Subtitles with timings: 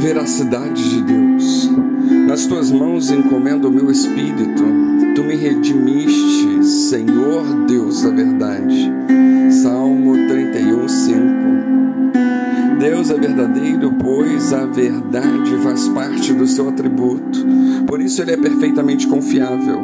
[0.00, 1.68] Veracidade de Deus.
[2.28, 4.62] Nas tuas mãos encomendo o meu espírito.
[5.16, 8.92] Tu me redimiste, Senhor Deus da verdade.
[9.50, 11.18] Salmo 31, 5.
[12.78, 17.44] Deus é verdadeiro, pois a verdade faz parte do seu atributo.
[17.84, 19.82] Por isso ele é perfeitamente confiável.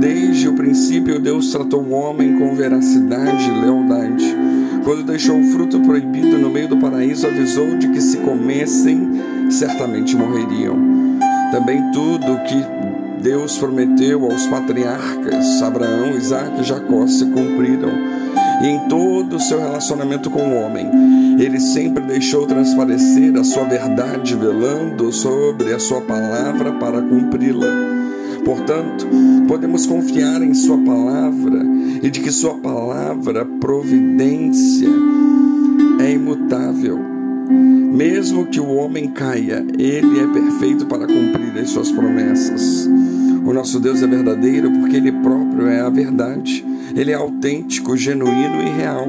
[0.00, 4.31] Desde o princípio, Deus tratou o homem com veracidade e lealdade.
[4.84, 9.10] Quando deixou o fruto proibido no meio do paraíso, avisou de que se comessem,
[9.50, 10.76] certamente morreriam.
[11.52, 17.92] Também tudo que Deus prometeu aos patriarcas, Abraão, Isaac e Jacó, se cumpriram.
[18.62, 20.88] E em todo o seu relacionamento com o homem,
[21.38, 27.92] ele sempre deixou transparecer a sua verdade, velando sobre a sua palavra para cumpri-la.
[28.44, 29.06] Portanto,
[29.46, 31.62] podemos confiar em Sua palavra
[32.02, 32.91] e de que Sua palavra,
[33.60, 34.88] providência,
[36.00, 36.98] é imutável.
[37.92, 42.88] Mesmo que o homem caia, ele é perfeito para cumprir as suas promessas.
[43.44, 46.64] O nosso Deus é verdadeiro porque ele próprio é a verdade.
[46.96, 49.08] Ele é autêntico, genuíno e real.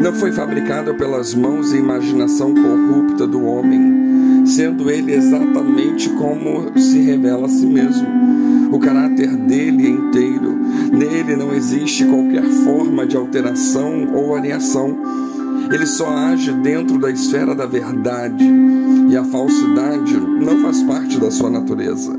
[0.00, 7.00] Não foi fabricado pelas mãos e imaginação corrupta do homem, sendo ele exatamente como se
[7.00, 8.06] revela a si mesmo.
[8.74, 10.52] O caráter dele inteiro.
[10.92, 14.98] Nele não existe qualquer forma de alteração ou variação.
[15.72, 18.44] Ele só age dentro da esfera da verdade
[19.08, 22.18] e a falsidade não faz parte da sua natureza.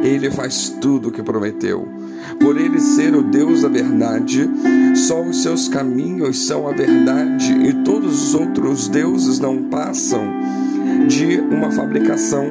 [0.00, 1.88] Ele faz tudo o que prometeu.
[2.38, 4.48] Por ele ser o Deus da verdade,
[4.94, 10.22] só os seus caminhos são a verdade e todos os outros deuses não passam
[11.08, 12.46] de uma fabricação,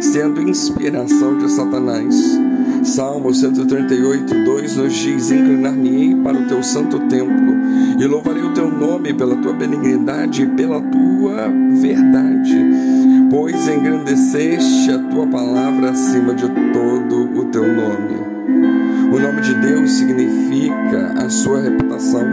[0.00, 2.48] sendo inspiração de Satanás.
[2.88, 7.54] Salmo 138, 2 nos diz: Inclinar-me-ei para o teu santo templo
[8.00, 12.56] e louvarei o teu nome pela tua benignidade e pela tua verdade,
[13.30, 18.28] pois engrandeceste a tua palavra acima de todo o teu nome.
[19.12, 22.26] O nome de Deus significa a sua reputação,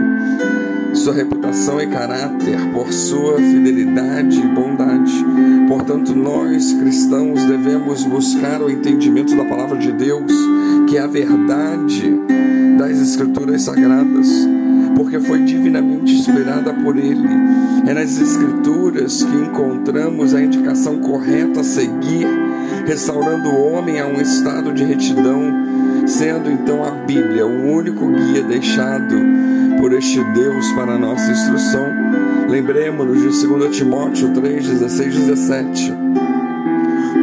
[1.06, 5.24] sua reputação e caráter por sua fidelidade e bondade.
[5.68, 10.32] Portanto, nós cristãos devemos buscar o entendimento da palavra de Deus,
[10.88, 12.12] que é a verdade
[12.76, 14.28] das Escrituras Sagradas,
[14.96, 17.28] porque foi divinamente inspirada por Ele.
[17.86, 22.26] É nas Escrituras que encontramos a indicação correta a seguir,
[22.84, 25.40] restaurando o homem a um estado de retidão,
[26.04, 29.14] sendo então a Bíblia o único guia deixado
[29.78, 31.86] por este Deus para nossa instrução.
[32.48, 35.94] Lembremos-nos de 2 Timóteo 3, 16 17.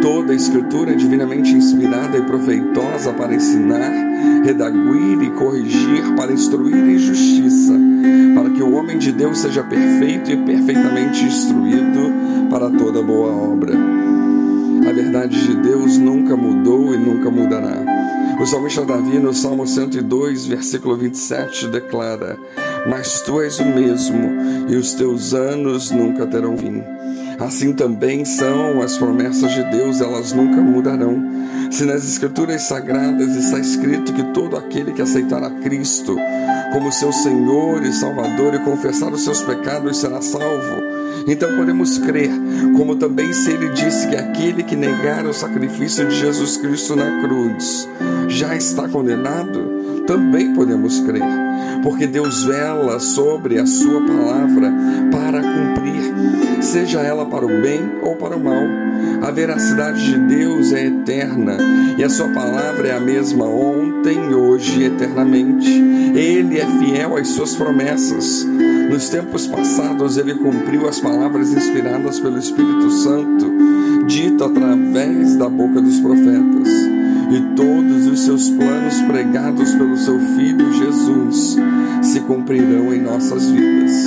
[0.01, 3.91] Toda a Escritura é divinamente inspirada e proveitosa para ensinar,
[4.43, 7.73] redaguir e corrigir, para instruir em justiça,
[8.35, 12.11] para que o homem de Deus seja perfeito e perfeitamente instruído
[12.49, 13.73] para toda boa obra.
[14.87, 17.92] A verdade de Deus nunca mudou e nunca mudará.
[18.39, 22.37] O salmista Davi, no Salmo 102, versículo 27, declara:
[22.89, 26.83] Mas tu és o mesmo, e os teus anos nunca terão fim.
[27.39, 31.21] Assim também são as promessas de Deus, elas nunca mudarão.
[31.71, 36.15] Se nas Escrituras Sagradas está escrito que todo aquele que aceitar a Cristo
[36.73, 40.81] como seu Senhor e Salvador e confessar os seus pecados será salvo,
[41.27, 42.31] então podemos crer,
[42.75, 47.21] como também se ele disse que aquele que negar o sacrifício de Jesus Cristo na
[47.21, 47.87] cruz
[48.27, 51.21] já está condenado, também podemos crer,
[51.83, 54.73] porque Deus vela sobre a sua palavra
[55.11, 58.63] para cumprir, seja ela para o bem ou para o mal.
[59.21, 61.57] A veracidade de Deus é eterna
[61.97, 65.69] e a sua palavra é a mesma ontem, hoje e eternamente.
[66.15, 68.45] Ele é fiel às suas promessas.
[68.89, 73.51] Nos tempos passados, ele cumpriu as palavras inspiradas pelo Espírito Santo,
[74.07, 76.67] dito através da boca dos profetas.
[77.31, 81.57] E todos os seus planos pregados pelo seu Filho Jesus
[82.03, 84.05] se cumprirão em nossas vidas.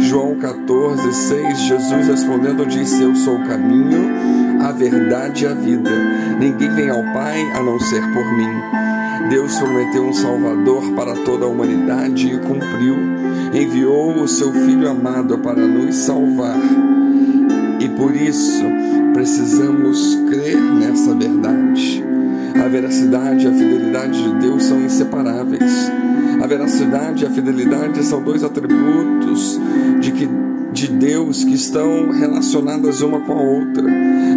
[0.00, 5.90] João 14, 6, Jesus respondendo disse: Eu sou o caminho, a verdade e a vida.
[6.40, 9.28] Ninguém vem ao Pai a não ser por mim.
[9.28, 12.96] Deus prometeu um Salvador para toda a humanidade e cumpriu.
[13.52, 16.58] Enviou o seu Filho amado para nos salvar.
[17.78, 18.64] E por isso
[19.12, 22.02] precisamos crer nessa verdade.
[22.58, 25.92] A veracidade e a fidelidade de Deus são inseparáveis.
[26.42, 29.60] A veracidade e a fidelidade são dois atributos
[30.00, 30.28] de que
[30.84, 33.84] de Deus que estão relacionadas uma com a outra.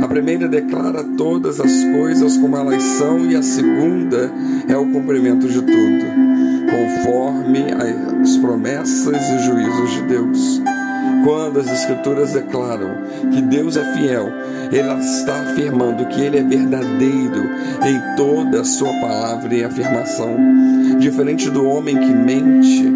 [0.01, 4.31] A primeira declara todas as coisas como elas são e a segunda
[4.67, 6.05] é o cumprimento de tudo,
[6.69, 7.65] conforme
[8.21, 10.56] as promessas e juízos de Deus.
[11.27, 12.89] Quando as Escrituras declaram
[13.33, 14.29] que Deus é fiel,
[14.71, 17.43] ela está afirmando que Ele é verdadeiro
[17.85, 20.37] em toda a sua palavra e afirmação.
[20.97, 22.93] Diferente do homem que mente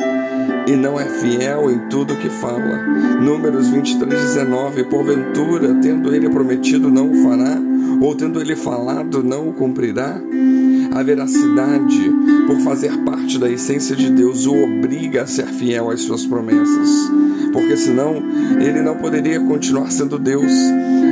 [0.66, 2.78] e não é fiel em tudo que fala.
[3.22, 4.86] Números 23, 19.
[4.86, 7.58] Porventura, tendo ele prometido, não o fará,
[8.00, 10.16] ou tendo ele falado, não o cumprirá.
[10.96, 12.11] A veracidade,
[12.52, 17.10] por fazer parte da essência de Deus, o obriga a ser fiel às suas promessas,
[17.54, 18.22] porque senão
[18.60, 20.52] ele não poderia continuar sendo Deus,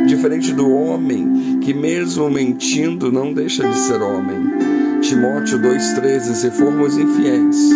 [0.06, 5.00] diferente do homem que, mesmo mentindo, não deixa de ser homem.
[5.00, 7.72] Timóteo 2,13: Se formos infiéis,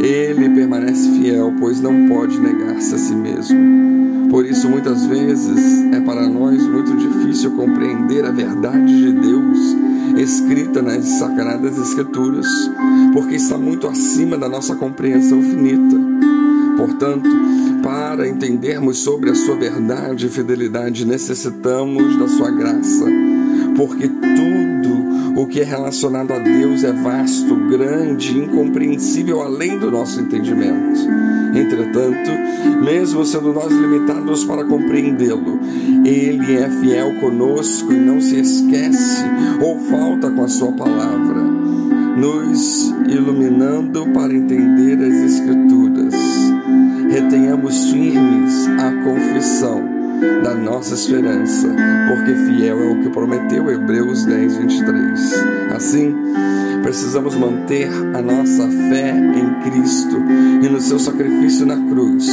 [0.00, 4.28] ele permanece fiel, pois não pode negar-se a si mesmo.
[4.28, 9.77] Por isso, muitas vezes, é para nós muito difícil compreender a verdade de Deus
[10.20, 12.46] escrita nas sagradas Escrituras,
[13.12, 15.96] porque está muito acima da nossa compreensão finita.
[16.76, 17.28] Portanto,
[17.82, 23.04] para entendermos sobre a sua verdade e fidelidade, necessitamos da sua graça,
[23.76, 24.87] porque tudo
[25.38, 30.98] o que é relacionado a Deus é vasto, grande, incompreensível além do nosso entendimento.
[31.54, 32.30] Entretanto,
[32.82, 35.60] mesmo sendo nós limitados para compreendê-lo,
[36.04, 39.24] ele é fiel conosco e não se esquece
[39.60, 41.40] ou falta com a sua palavra,
[42.16, 46.14] nos iluminando para entender as Escrituras.
[47.12, 49.97] Retenhamos firmes a confissão
[50.42, 51.68] da nossa esperança,
[52.08, 55.34] porque fiel é o que prometeu Hebreus 10, 23.
[55.74, 56.14] Assim,
[56.82, 60.16] precisamos manter a nossa fé em Cristo
[60.62, 62.26] e no seu sacrifício na cruz,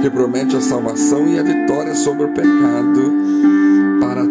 [0.00, 3.12] que promete a salvação e a vitória sobre o pecado
[4.00, 4.26] para